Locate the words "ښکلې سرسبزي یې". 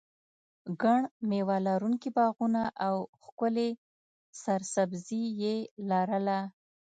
3.23-5.55